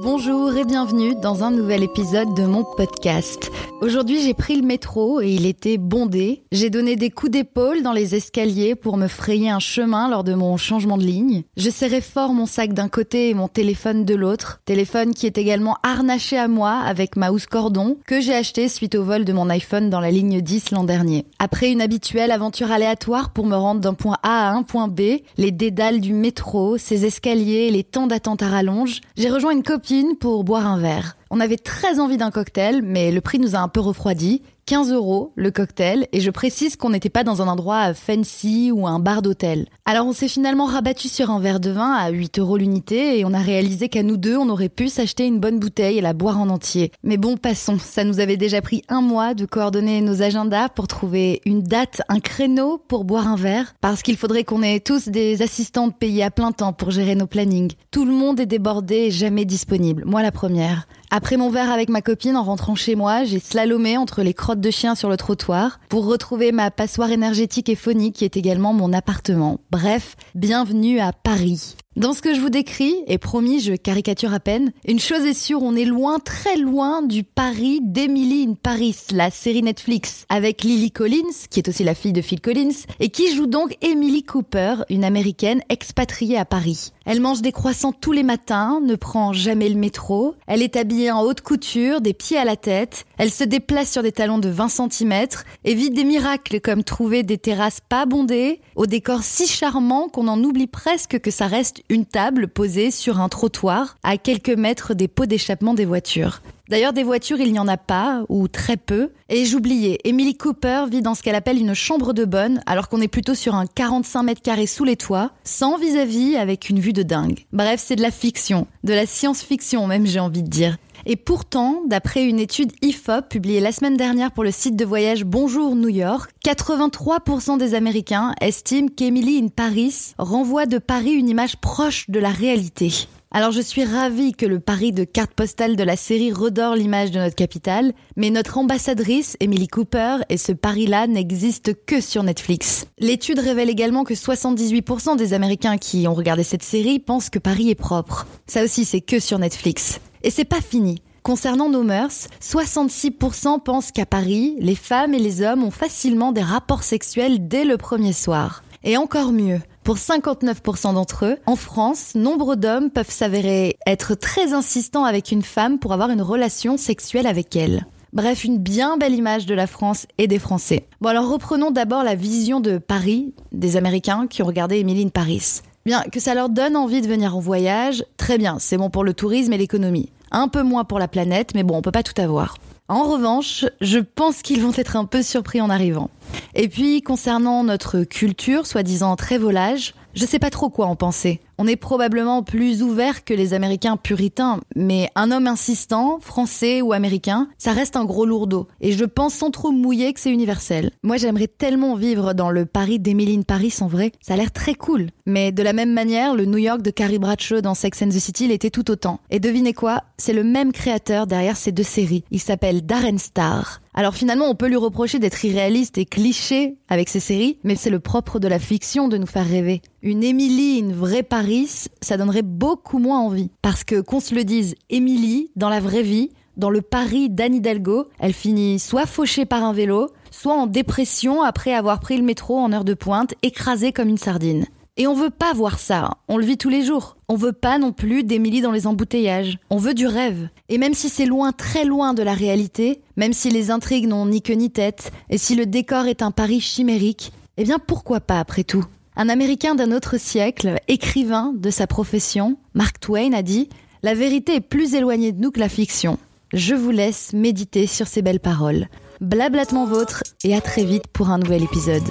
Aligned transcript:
Bonjour 0.00 0.56
et 0.56 0.64
bienvenue 0.64 1.14
dans 1.14 1.44
un 1.44 1.50
nouvel 1.50 1.82
épisode 1.82 2.34
de 2.34 2.44
mon 2.44 2.64
podcast. 2.64 3.50
Aujourd'hui 3.82 4.22
j'ai 4.22 4.32
pris 4.32 4.56
le 4.56 4.66
métro 4.66 5.20
et 5.20 5.28
il 5.28 5.44
était 5.44 5.76
bondé. 5.76 6.44
J'ai 6.50 6.70
donné 6.70 6.96
des 6.96 7.10
coups 7.10 7.32
d'épaule 7.32 7.82
dans 7.82 7.92
les 7.92 8.14
escaliers 8.14 8.74
pour 8.74 8.96
me 8.96 9.06
frayer 9.06 9.50
un 9.50 9.58
chemin 9.58 10.08
lors 10.08 10.24
de 10.24 10.32
mon 10.32 10.56
changement 10.56 10.96
de 10.96 11.02
ligne. 11.02 11.42
Je 11.58 11.68
serrais 11.68 12.00
fort 12.00 12.32
mon 12.32 12.46
sac 12.46 12.72
d'un 12.72 12.88
côté 12.88 13.28
et 13.28 13.34
mon 13.34 13.48
téléphone 13.48 14.06
de 14.06 14.14
l'autre. 14.14 14.60
Téléphone 14.64 15.12
qui 15.12 15.26
est 15.26 15.36
également 15.36 15.76
harnaché 15.82 16.38
à 16.38 16.48
moi 16.48 16.72
avec 16.72 17.16
ma 17.16 17.30
housse 17.30 17.46
cordon 17.46 17.98
que 18.06 18.20
j'ai 18.20 18.34
acheté 18.34 18.68
suite 18.68 18.94
au 18.94 19.04
vol 19.04 19.26
de 19.26 19.32
mon 19.34 19.50
iPhone 19.50 19.90
dans 19.90 20.00
la 20.00 20.10
ligne 20.10 20.40
10 20.40 20.70
l'an 20.70 20.84
dernier. 20.84 21.26
Après 21.38 21.70
une 21.70 21.82
habituelle 21.82 22.30
aventure 22.30 22.72
aléatoire 22.72 23.30
pour 23.30 23.44
me 23.46 23.56
rendre 23.56 23.82
d'un 23.82 23.94
point 23.94 24.16
A 24.22 24.48
à 24.48 24.52
un 24.52 24.62
point 24.62 24.88
B, 24.88 25.20
les 25.36 25.50
dédales 25.50 26.00
du 26.00 26.14
métro, 26.14 26.78
ses 26.78 27.04
escaliers, 27.04 27.70
les 27.70 27.84
temps 27.84 28.06
d'attente 28.06 28.42
à 28.42 28.48
rallonge, 28.48 29.00
j'ai 29.16 29.28
rejoint 29.28 29.52
une 29.52 29.62
copine 29.62 29.81
pour 30.20 30.44
boire 30.44 30.66
un 30.66 30.78
verre. 30.78 31.16
On 31.30 31.40
avait 31.40 31.56
très 31.56 31.98
envie 31.98 32.16
d'un 32.16 32.30
cocktail, 32.30 32.82
mais 32.82 33.10
le 33.10 33.20
prix 33.20 33.38
nous 33.38 33.56
a 33.56 33.58
un 33.58 33.68
peu 33.68 33.80
refroidi. 33.80 34.42
15 34.66 34.92
euros 34.92 35.32
le 35.34 35.50
cocktail, 35.50 36.06
et 36.12 36.20
je 36.20 36.30
précise 36.30 36.76
qu'on 36.76 36.90
n'était 36.90 37.10
pas 37.10 37.24
dans 37.24 37.42
un 37.42 37.48
endroit 37.48 37.94
fancy 37.94 38.70
ou 38.72 38.86
un 38.86 39.00
bar 39.00 39.22
d'hôtel. 39.22 39.66
Alors 39.84 40.06
on 40.06 40.12
s'est 40.12 40.28
finalement 40.28 40.66
rabattu 40.66 41.08
sur 41.08 41.30
un 41.30 41.40
verre 41.40 41.58
de 41.58 41.70
vin 41.70 41.92
à 41.92 42.10
8 42.10 42.38
euros 42.38 42.56
l'unité, 42.56 43.18
et 43.18 43.24
on 43.24 43.32
a 43.32 43.40
réalisé 43.40 43.88
qu'à 43.88 44.02
nous 44.02 44.16
deux, 44.16 44.36
on 44.36 44.48
aurait 44.48 44.68
pu 44.68 44.88
s'acheter 44.88 45.26
une 45.26 45.40
bonne 45.40 45.58
bouteille 45.58 45.98
et 45.98 46.02
la 46.02 46.12
boire 46.12 46.40
en 46.40 46.48
entier. 46.48 46.92
Mais 47.02 47.16
bon, 47.16 47.36
passons, 47.36 47.78
ça 47.78 48.04
nous 48.04 48.20
avait 48.20 48.36
déjà 48.36 48.62
pris 48.62 48.82
un 48.88 49.00
mois 49.00 49.34
de 49.34 49.46
coordonner 49.46 50.00
nos 50.00 50.22
agendas 50.22 50.68
pour 50.68 50.86
trouver 50.86 51.40
une 51.44 51.62
date, 51.62 52.02
un 52.08 52.20
créneau 52.20 52.78
pour 52.78 53.04
boire 53.04 53.26
un 53.26 53.36
verre, 53.36 53.74
parce 53.80 54.02
qu'il 54.02 54.16
faudrait 54.16 54.44
qu'on 54.44 54.62
ait 54.62 54.80
tous 54.80 55.08
des 55.08 55.42
assistantes 55.42 55.98
payées 55.98 56.24
à 56.24 56.30
plein 56.30 56.52
temps 56.52 56.72
pour 56.72 56.90
gérer 56.90 57.14
nos 57.14 57.26
plannings. 57.26 57.72
Tout 57.90 58.04
le 58.04 58.12
monde 58.12 58.40
est 58.40 58.46
débordé 58.46 59.10
jamais 59.10 59.44
disponible, 59.44 60.04
moi 60.06 60.22
la 60.22 60.32
première. 60.32 60.86
Après 61.14 61.36
mon 61.36 61.50
verre 61.50 61.70
avec 61.70 61.90
ma 61.90 62.00
copine, 62.00 62.38
en 62.38 62.42
rentrant 62.42 62.74
chez 62.74 62.94
moi, 62.94 63.24
j'ai 63.24 63.38
slalomé 63.38 63.98
entre 63.98 64.22
les 64.22 64.32
crottes 64.32 64.62
de 64.62 64.70
chiens 64.70 64.94
sur 64.94 65.10
le 65.10 65.18
trottoir 65.18 65.78
pour 65.90 66.06
retrouver 66.06 66.52
ma 66.52 66.70
passoire 66.70 67.10
énergétique 67.10 67.68
et 67.68 67.74
phonique 67.74 68.14
qui 68.14 68.24
est 68.24 68.38
également 68.38 68.72
mon 68.72 68.94
appartement. 68.94 69.60
Bref, 69.70 70.16
bienvenue 70.34 71.00
à 71.00 71.12
Paris. 71.12 71.76
Dans 71.94 72.14
ce 72.14 72.22
que 72.22 72.34
je 72.34 72.40
vous 72.40 72.48
décris, 72.48 72.94
et 73.06 73.18
promis, 73.18 73.60
je 73.60 73.74
caricature 73.74 74.32
à 74.32 74.40
peine, 74.40 74.72
une 74.88 74.98
chose 74.98 75.26
est 75.26 75.34
sûre, 75.34 75.62
on 75.62 75.76
est 75.76 75.84
loin, 75.84 76.18
très 76.18 76.56
loin 76.56 77.02
du 77.02 77.22
Paris 77.22 77.80
d'Emily 77.82 78.46
in 78.48 78.54
Paris, 78.54 78.96
la 79.12 79.30
série 79.30 79.62
Netflix, 79.62 80.24
avec 80.30 80.62
Lily 80.62 80.90
Collins, 80.90 81.34
qui 81.50 81.60
est 81.60 81.68
aussi 81.68 81.84
la 81.84 81.94
fille 81.94 82.14
de 82.14 82.22
Phil 82.22 82.40
Collins, 82.40 82.86
et 82.98 83.10
qui 83.10 83.36
joue 83.36 83.46
donc 83.46 83.76
Emily 83.82 84.22
Cooper, 84.22 84.76
une 84.88 85.04
américaine 85.04 85.60
expatriée 85.68 86.38
à 86.38 86.46
Paris. 86.46 86.92
Elle 87.04 87.20
mange 87.20 87.42
des 87.42 87.52
croissants 87.52 87.92
tous 87.92 88.12
les 88.12 88.22
matins, 88.22 88.80
ne 88.80 88.94
prend 88.94 89.32
jamais 89.32 89.68
le 89.68 89.74
métro, 89.74 90.34
elle 90.46 90.62
est 90.62 90.76
habillée 90.76 91.10
en 91.10 91.22
haute 91.22 91.40
couture, 91.40 92.00
des 92.00 92.14
pieds 92.14 92.38
à 92.38 92.44
la 92.44 92.56
tête, 92.56 93.04
elle 93.18 93.30
se 93.30 93.44
déplace 93.44 93.90
sur 93.90 94.02
des 94.02 94.12
talons 94.12 94.38
de 94.38 94.48
20 94.48 94.68
cm 94.68 95.26
et 95.64 95.74
vit 95.74 95.90
des 95.90 96.04
miracles 96.04 96.60
comme 96.60 96.84
trouver 96.84 97.22
des 97.22 97.38
terrasses 97.38 97.80
pas 97.88 98.06
bondées, 98.06 98.60
au 98.76 98.86
décor 98.86 99.22
si 99.22 99.46
charmant 99.46 100.08
qu'on 100.08 100.28
en 100.28 100.42
oublie 100.42 100.66
presque 100.66 101.18
que 101.18 101.30
ça 101.30 101.46
reste 101.46 101.82
une 101.88 102.06
table 102.06 102.48
posée 102.48 102.90
sur 102.90 103.20
un 103.20 103.28
trottoir 103.28 103.96
à 104.02 104.16
quelques 104.16 104.50
mètres 104.50 104.94
des 104.94 105.08
pots 105.08 105.26
d'échappement 105.26 105.74
des 105.74 105.84
voitures. 105.84 106.40
D'ailleurs, 106.72 106.94
des 106.94 107.02
voitures, 107.02 107.38
il 107.38 107.52
n'y 107.52 107.58
en 107.58 107.68
a 107.68 107.76
pas, 107.76 108.24
ou 108.30 108.48
très 108.48 108.78
peu. 108.78 109.10
Et 109.28 109.44
j'oubliais, 109.44 109.98
Emily 110.04 110.34
Cooper 110.34 110.86
vit 110.90 111.02
dans 111.02 111.14
ce 111.14 111.22
qu'elle 111.22 111.34
appelle 111.34 111.58
une 111.58 111.74
chambre 111.74 112.14
de 112.14 112.24
bonne, 112.24 112.62
alors 112.64 112.88
qu'on 112.88 113.02
est 113.02 113.08
plutôt 113.08 113.34
sur 113.34 113.54
un 113.54 113.66
45 113.66 114.22
mètres 114.22 114.40
carrés 114.40 114.66
sous 114.66 114.84
les 114.84 114.96
toits, 114.96 115.32
sans 115.44 115.76
vis-à-vis, 115.76 116.36
avec 116.36 116.70
une 116.70 116.80
vue 116.80 116.94
de 116.94 117.02
dingue. 117.02 117.44
Bref, 117.52 117.82
c'est 117.84 117.96
de 117.96 118.00
la 118.00 118.10
fiction. 118.10 118.66
De 118.84 118.94
la 118.94 119.04
science-fiction, 119.04 119.86
même, 119.86 120.06
j'ai 120.06 120.18
envie 120.18 120.42
de 120.42 120.48
dire. 120.48 120.78
Et 121.04 121.16
pourtant, 121.16 121.82
d'après 121.86 122.24
une 122.24 122.40
étude 122.40 122.72
IFOP 122.80 123.28
publiée 123.28 123.60
la 123.60 123.72
semaine 123.72 123.98
dernière 123.98 124.32
pour 124.32 124.42
le 124.42 124.50
site 124.50 124.74
de 124.74 124.86
voyage 124.86 125.26
Bonjour 125.26 125.76
New 125.76 125.90
York, 125.90 126.30
83% 126.42 127.58
des 127.58 127.74
Américains 127.74 128.34
estiment 128.40 128.88
qu'Emily 128.88 129.42
in 129.44 129.48
Paris 129.48 130.14
renvoie 130.16 130.64
de 130.64 130.78
Paris 130.78 131.12
une 131.12 131.28
image 131.28 131.58
proche 131.58 132.08
de 132.08 132.18
la 132.18 132.30
réalité. 132.30 133.08
Alors 133.34 133.50
je 133.50 133.62
suis 133.62 133.82
ravie 133.82 134.32
que 134.32 134.44
le 134.44 134.60
Paris 134.60 134.92
de 134.92 135.04
carte 135.04 135.32
postale 135.32 135.74
de 135.74 135.82
la 135.82 135.96
série 135.96 136.32
redore 136.32 136.76
l'image 136.76 137.12
de 137.12 137.18
notre 137.18 137.34
capitale, 137.34 137.94
mais 138.14 138.28
notre 138.28 138.58
ambassadrice, 138.58 139.38
Emily 139.40 139.68
Cooper, 139.68 140.18
et 140.28 140.36
ce 140.36 140.52
Paris-là 140.52 141.06
n'existent 141.06 141.72
que 141.86 142.02
sur 142.02 142.24
Netflix. 142.24 142.86
L'étude 142.98 143.38
révèle 143.38 143.70
également 143.70 144.04
que 144.04 144.12
78% 144.12 145.16
des 145.16 145.32
Américains 145.32 145.78
qui 145.78 146.06
ont 146.06 146.12
regardé 146.12 146.44
cette 146.44 146.62
série 146.62 146.98
pensent 146.98 147.30
que 147.30 147.38
Paris 147.38 147.70
est 147.70 147.74
propre. 147.74 148.26
Ça 148.46 148.64
aussi 148.64 148.84
c'est 148.84 149.00
que 149.00 149.18
sur 149.18 149.38
Netflix. 149.38 149.98
Et 150.22 150.30
c'est 150.30 150.44
pas 150.44 150.60
fini. 150.60 151.02
Concernant 151.22 151.70
nos 151.70 151.84
mœurs, 151.84 152.28
66% 152.42 153.62
pensent 153.62 153.92
qu'à 153.92 154.04
Paris, 154.04 154.56
les 154.58 154.74
femmes 154.74 155.14
et 155.14 155.18
les 155.18 155.40
hommes 155.40 155.64
ont 155.64 155.70
facilement 155.70 156.32
des 156.32 156.42
rapports 156.42 156.82
sexuels 156.82 157.48
dès 157.48 157.64
le 157.64 157.78
premier 157.78 158.12
soir. 158.12 158.62
Et 158.84 158.96
encore 158.96 159.32
mieux, 159.32 159.60
pour 159.84 159.96
59% 159.96 160.94
d'entre 160.94 161.26
eux, 161.26 161.36
en 161.46 161.56
France, 161.56 162.14
nombre 162.14 162.54
d'hommes 162.54 162.90
peuvent 162.90 163.10
s'avérer 163.10 163.76
être 163.86 164.14
très 164.14 164.52
insistants 164.52 165.04
avec 165.04 165.32
une 165.32 165.42
femme 165.42 165.78
pour 165.78 165.92
avoir 165.92 166.10
une 166.10 166.22
relation 166.22 166.76
sexuelle 166.76 167.26
avec 167.26 167.56
elle. 167.56 167.86
Bref, 168.12 168.44
une 168.44 168.58
bien 168.58 168.96
belle 168.96 169.14
image 169.14 169.46
de 169.46 169.54
la 169.54 169.66
France 169.66 170.06
et 170.18 170.28
des 170.28 170.38
Français. 170.38 170.86
Bon 171.00 171.08
alors 171.08 171.28
reprenons 171.28 171.70
d'abord 171.70 172.04
la 172.04 172.14
vision 172.14 172.60
de 172.60 172.78
Paris 172.78 173.34
des 173.50 173.76
Américains 173.76 174.26
qui 174.28 174.42
ont 174.42 174.46
regardé 174.46 174.78
Emily 174.78 175.04
in 175.04 175.08
Paris. 175.08 175.62
Bien, 175.84 176.02
que 176.02 176.20
ça 176.20 176.34
leur 176.34 176.48
donne 176.48 176.76
envie 176.76 177.00
de 177.00 177.08
venir 177.08 177.36
en 177.36 177.40
voyage, 177.40 178.04
très 178.16 178.38
bien, 178.38 178.58
c'est 178.60 178.76
bon 178.76 178.90
pour 178.90 179.02
le 179.02 179.14
tourisme 179.14 179.52
et 179.52 179.58
l'économie. 179.58 180.10
Un 180.30 180.46
peu 180.46 180.62
moins 180.62 180.84
pour 180.84 181.00
la 181.00 181.08
planète, 181.08 181.54
mais 181.54 181.64
bon, 181.64 181.76
on 181.76 181.82
peut 181.82 181.90
pas 181.90 182.04
tout 182.04 182.20
avoir. 182.20 182.56
En 182.88 183.04
revanche, 183.04 183.64
je 183.80 183.98
pense 183.98 184.42
qu'ils 184.42 184.60
vont 184.60 184.72
être 184.76 184.96
un 184.96 185.04
peu 185.04 185.22
surpris 185.22 185.60
en 185.60 185.70
arrivant. 185.70 186.10
Et 186.54 186.68
puis, 186.68 187.00
concernant 187.02 187.64
notre 187.64 188.02
culture, 188.02 188.66
soi-disant 188.66 189.16
très 189.16 189.38
volage, 189.38 189.94
je 190.14 190.26
sais 190.26 190.38
pas 190.38 190.50
trop 190.50 190.68
quoi 190.68 190.86
en 190.86 190.96
penser. 190.96 191.40
On 191.58 191.66
est 191.66 191.76
probablement 191.76 192.42
plus 192.42 192.82
ouvert 192.82 193.24
que 193.24 193.34
les 193.34 193.54
Américains 193.54 193.96
puritains, 193.96 194.60
mais 194.76 195.08
un 195.14 195.30
homme 195.30 195.46
insistant, 195.46 196.18
français 196.20 196.82
ou 196.82 196.92
américain, 196.92 197.48
ça 197.58 197.72
reste 197.72 197.96
un 197.96 198.04
gros 198.04 198.26
lourdeau. 198.26 198.68
Et 198.80 198.92
je 198.92 199.04
pense 199.04 199.34
sans 199.34 199.50
trop 199.50 199.72
mouiller 199.72 200.12
que 200.12 200.20
c'est 200.20 200.30
universel. 200.30 200.90
Moi, 201.02 201.16
j'aimerais 201.16 201.48
tellement 201.48 201.96
vivre 201.96 202.34
dans 202.34 202.50
le 202.50 202.66
Paris 202.66 202.98
d'Emily 202.98 203.32
Paris 203.44 203.74
en 203.80 203.86
vrai. 203.86 204.12
Ça 204.20 204.34
a 204.34 204.36
l'air 204.36 204.52
très 204.52 204.74
cool. 204.74 205.08
Mais 205.26 205.52
de 205.52 205.62
la 205.62 205.72
même 205.72 205.92
manière, 205.92 206.34
le 206.34 206.44
New 206.44 206.58
York 206.58 206.82
de 206.82 206.90
Carrie 206.90 207.18
Bradshaw 207.18 207.60
dans 207.60 207.74
Sex 207.74 208.02
and 208.02 208.08
the 208.08 208.18
City 208.18 208.48
l'était 208.48 208.70
tout 208.70 208.90
autant. 208.90 209.20
Et 209.30 209.40
devinez 209.40 209.72
quoi? 209.72 210.02
C'est 210.18 210.32
le 210.32 210.44
même 210.44 210.72
créateur 210.72 211.26
derrière 211.26 211.56
ces 211.56 211.72
deux 211.72 211.82
séries. 211.82 212.24
Il 212.30 212.40
s'appelle 212.40 212.84
Darren 212.84 213.18
Star. 213.18 213.80
Alors 213.94 214.14
finalement, 214.14 214.48
on 214.48 214.54
peut 214.54 214.68
lui 214.68 214.76
reprocher 214.76 215.18
d'être 215.18 215.44
irréaliste 215.44 215.98
et 215.98 216.06
cliché 216.06 216.76
avec 216.88 217.10
ses 217.10 217.20
séries, 217.20 217.58
mais 217.62 217.76
c'est 217.76 217.90
le 217.90 218.00
propre 218.00 218.38
de 218.38 218.48
la 218.48 218.58
fiction 218.58 219.06
de 219.06 219.18
nous 219.18 219.26
faire 219.26 219.46
rêver. 219.46 219.82
Une 220.00 220.24
Émilie, 220.24 220.78
une 220.78 220.94
vraie 220.94 221.22
Paris, 221.22 221.51
ça 222.00 222.16
donnerait 222.16 222.42
beaucoup 222.42 222.98
moins 222.98 223.20
envie. 223.20 223.50
Parce 223.62 223.84
que, 223.84 224.00
qu'on 224.00 224.20
se 224.20 224.34
le 224.34 224.44
dise, 224.44 224.74
Émilie, 224.90 225.50
dans 225.56 225.68
la 225.68 225.80
vraie 225.80 226.02
vie, 226.02 226.30
dans 226.56 226.70
le 226.70 226.82
Paris 226.82 227.30
d'Anne 227.30 227.54
Hidalgo, 227.54 228.08
elle 228.18 228.32
finit 228.32 228.78
soit 228.78 229.06
fauchée 229.06 229.44
par 229.44 229.64
un 229.64 229.72
vélo, 229.72 230.08
soit 230.30 230.54
en 230.54 230.66
dépression 230.66 231.42
après 231.42 231.74
avoir 231.74 232.00
pris 232.00 232.16
le 232.16 232.22
métro 232.22 232.58
en 232.58 232.72
heure 232.72 232.84
de 232.84 232.94
pointe, 232.94 233.34
écrasée 233.42 233.92
comme 233.92 234.08
une 234.08 234.18
sardine. 234.18 234.66
Et 234.98 235.06
on 235.06 235.14
veut 235.14 235.30
pas 235.30 235.54
voir 235.54 235.78
ça, 235.78 236.10
on 236.28 236.36
le 236.36 236.44
vit 236.44 236.58
tous 236.58 236.68
les 236.68 236.84
jours. 236.84 237.16
On 237.28 237.34
veut 237.34 237.54
pas 237.54 237.78
non 237.78 237.92
plus 237.92 238.24
d'Émilie 238.24 238.60
dans 238.60 238.72
les 238.72 238.86
embouteillages. 238.86 239.58
On 239.70 239.78
veut 239.78 239.94
du 239.94 240.06
rêve. 240.06 240.50
Et 240.68 240.76
même 240.76 240.92
si 240.92 241.08
c'est 241.08 241.24
loin, 241.24 241.52
très 241.52 241.86
loin 241.86 242.12
de 242.12 242.22
la 242.22 242.34
réalité, 242.34 243.00
même 243.16 243.32
si 243.32 243.48
les 243.48 243.70
intrigues 243.70 244.06
n'ont 244.06 244.26
ni 244.26 244.42
queue 244.42 244.52
ni 244.52 244.70
tête, 244.70 245.10
et 245.30 245.38
si 245.38 245.54
le 245.54 245.64
décor 245.64 246.06
est 246.06 246.20
un 246.20 246.30
Paris 246.30 246.60
chimérique, 246.60 247.32
eh 247.56 247.64
bien 247.64 247.78
pourquoi 247.78 248.20
pas 248.20 248.38
après 248.38 248.64
tout? 248.64 248.84
Un 249.14 249.28
Américain 249.28 249.74
d'un 249.74 249.92
autre 249.92 250.16
siècle, 250.18 250.76
écrivain 250.88 251.52
de 251.54 251.68
sa 251.68 251.86
profession, 251.86 252.56
Mark 252.74 252.98
Twain 252.98 253.34
a 253.34 253.42
dit 253.42 253.68
La 254.02 254.14
vérité 254.14 254.54
est 254.56 254.60
plus 254.60 254.94
éloignée 254.94 255.32
de 255.32 255.40
nous 255.40 255.50
que 255.50 255.60
la 255.60 255.68
fiction. 255.68 256.18
Je 256.54 256.74
vous 256.74 256.90
laisse 256.90 257.34
méditer 257.34 257.86
sur 257.86 258.06
ces 258.06 258.22
belles 258.22 258.40
paroles. 258.40 258.88
Blablatement 259.20 259.84
vôtre 259.84 260.22
et 260.44 260.56
à 260.56 260.62
très 260.62 260.84
vite 260.84 261.06
pour 261.12 261.28
un 261.28 261.38
nouvel 261.38 261.62
épisode. 261.62 262.02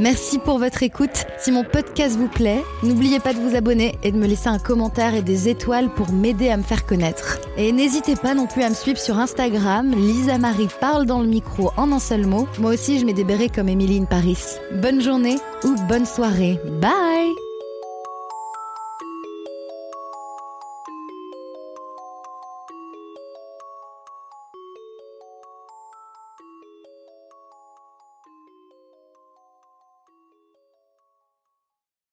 Merci 0.00 0.38
pour 0.38 0.58
votre 0.58 0.82
écoute. 0.82 1.24
Si 1.38 1.52
mon 1.52 1.64
podcast 1.64 2.16
vous 2.16 2.28
plaît, 2.28 2.62
n'oubliez 2.82 3.20
pas 3.20 3.32
de 3.32 3.38
vous 3.38 3.54
abonner 3.54 3.96
et 4.02 4.10
de 4.10 4.16
me 4.16 4.26
laisser 4.26 4.48
un 4.48 4.58
commentaire 4.58 5.14
et 5.14 5.22
des 5.22 5.48
étoiles 5.48 5.88
pour 5.90 6.12
m'aider 6.12 6.48
à 6.50 6.56
me 6.56 6.62
faire 6.62 6.84
connaître. 6.84 7.38
Et 7.56 7.72
n'hésitez 7.72 8.16
pas 8.16 8.34
non 8.34 8.46
plus 8.46 8.62
à 8.62 8.70
me 8.70 8.74
suivre 8.74 8.98
sur 8.98 9.18
Instagram. 9.18 9.94
Lisa 9.94 10.38
Marie 10.38 10.68
parle 10.80 11.06
dans 11.06 11.20
le 11.20 11.28
micro 11.28 11.70
en 11.76 11.92
un 11.92 12.00
seul 12.00 12.26
mot. 12.26 12.48
Moi 12.58 12.72
aussi, 12.72 12.98
je 12.98 13.06
mets 13.06 13.12
des 13.12 13.24
comme 13.48 13.68
Emily 13.68 14.04
Paris. 14.08 14.38
Bonne 14.82 15.00
journée 15.00 15.36
ou 15.64 15.74
bonne 15.88 16.06
soirée. 16.06 16.58
Bye 16.80 17.53